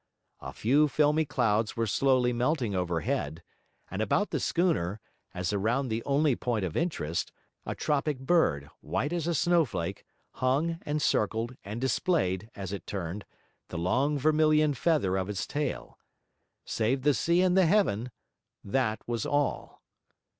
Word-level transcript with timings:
A 0.39 0.51
few 0.51 0.87
filmy 0.87 1.25
clouds 1.25 1.77
were 1.77 1.85
slowly 1.85 2.33
melting 2.33 2.73
overhead; 2.73 3.43
and 3.91 4.01
about 4.01 4.31
the 4.31 4.39
schooner, 4.39 4.99
as 5.31 5.53
around 5.53 5.89
the 5.89 6.03
only 6.05 6.35
point 6.35 6.65
of 6.65 6.75
interest, 6.75 7.31
a 7.67 7.75
tropic 7.75 8.17
bird, 8.17 8.71
white 8.79 9.13
as 9.13 9.27
a 9.27 9.35
snowflake, 9.35 10.03
hung, 10.31 10.79
and 10.87 11.03
circled, 11.03 11.55
and 11.63 11.79
displayed, 11.79 12.49
as 12.55 12.73
it 12.73 12.87
turned, 12.87 13.25
the 13.67 13.77
long 13.77 14.17
vermilion 14.17 14.73
feather 14.73 15.15
of 15.17 15.29
its 15.29 15.45
tall. 15.45 15.99
Save 16.65 17.03
the 17.03 17.13
sea 17.13 17.43
and 17.43 17.55
the 17.55 17.67
heaven, 17.67 18.09
that 18.63 19.01
was 19.07 19.27
all. 19.27 19.83